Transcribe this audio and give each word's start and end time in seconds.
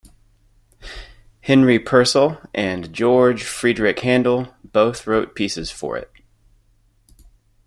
Henry 1.41 1.77
Purcell 1.77 2.41
and 2.55 2.91
George 2.91 3.43
Frideric 3.43 3.99
Handel 3.99 4.51
both 4.63 5.05
wrote 5.05 5.35
pieces 5.35 5.69
for 5.69 5.95
it. 5.95 6.09